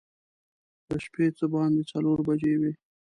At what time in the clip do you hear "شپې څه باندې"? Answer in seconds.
1.05-1.81